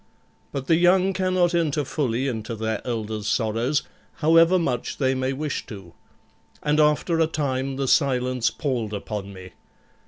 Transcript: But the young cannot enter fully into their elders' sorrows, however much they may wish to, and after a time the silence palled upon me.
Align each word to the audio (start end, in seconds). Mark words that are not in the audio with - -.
But 0.51 0.65
the 0.65 0.77
young 0.77 1.13
cannot 1.13 1.53
enter 1.53 1.85
fully 1.85 2.27
into 2.27 2.55
their 2.55 2.81
elders' 2.87 3.27
sorrows, 3.27 3.83
however 4.13 4.57
much 4.57 4.97
they 4.97 5.13
may 5.13 5.31
wish 5.31 5.67
to, 5.67 5.93
and 6.63 6.79
after 6.79 7.19
a 7.19 7.27
time 7.27 7.75
the 7.75 7.87
silence 7.87 8.49
palled 8.49 8.95
upon 8.95 9.31
me. 9.31 9.51